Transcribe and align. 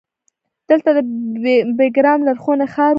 دلته 0.69 0.89
د 0.97 0.99
بیګرام 1.77 2.19
لرغونی 2.27 2.67
ښار 2.73 2.87
و 2.87 2.89